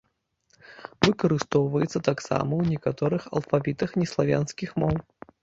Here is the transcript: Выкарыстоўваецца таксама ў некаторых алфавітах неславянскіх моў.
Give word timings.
Выкарыстоўваецца 1.07 1.99
таксама 2.09 2.51
ў 2.57 2.63
некаторых 2.77 3.29
алфавітах 3.41 3.89
неславянскіх 4.03 4.69
моў. 4.87 4.95